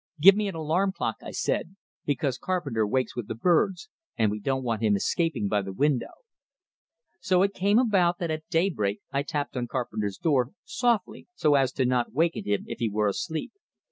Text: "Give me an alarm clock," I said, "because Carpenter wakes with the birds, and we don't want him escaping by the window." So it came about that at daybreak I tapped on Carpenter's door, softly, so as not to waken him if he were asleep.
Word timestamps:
"Give 0.19 0.35
me 0.35 0.47
an 0.47 0.55
alarm 0.55 0.93
clock," 0.93 1.17
I 1.21 1.29
said, 1.29 1.75
"because 2.05 2.39
Carpenter 2.39 2.87
wakes 2.87 3.15
with 3.15 3.27
the 3.27 3.35
birds, 3.35 3.87
and 4.17 4.31
we 4.31 4.39
don't 4.39 4.63
want 4.63 4.81
him 4.81 4.95
escaping 4.95 5.47
by 5.47 5.61
the 5.61 5.71
window." 5.73 6.07
So 7.19 7.43
it 7.43 7.53
came 7.53 7.77
about 7.77 8.17
that 8.17 8.31
at 8.31 8.49
daybreak 8.49 9.01
I 9.11 9.21
tapped 9.21 9.55
on 9.55 9.67
Carpenter's 9.67 10.17
door, 10.17 10.53
softly, 10.63 11.27
so 11.35 11.53
as 11.53 11.77
not 11.77 12.07
to 12.07 12.13
waken 12.13 12.45
him 12.45 12.63
if 12.65 12.79
he 12.79 12.89
were 12.89 13.09
asleep. 13.09 13.51